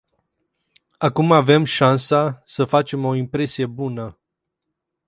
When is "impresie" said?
3.15-3.65